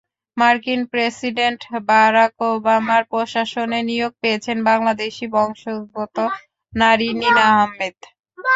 মার্কিন 0.37 0.81
president 0.91 1.59
Barack 1.89 2.35
ওবামার 2.49 3.03
প্রশাসনে 3.11 3.79
নিয়োগ 3.89 4.13
পেয়েছেন 4.21 4.57
বাংলাদেশি 4.69 5.25
বংশোদ্ভূত 5.35 6.15
নারী 6.73 7.09
নিনা 7.19 7.45
আহমেদ। 7.55 7.97